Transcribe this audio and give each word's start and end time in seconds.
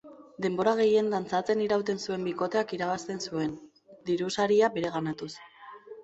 Denbora 0.43 0.71
gehien 0.77 1.09
dantzatzen 1.15 1.59
irauten 1.65 1.99
zuen 2.05 2.23
bikoteak 2.29 2.73
irabazten 2.77 3.21
zuen, 3.25 3.51
diru-saria 4.11 4.71
bereganatuz. 4.79 5.29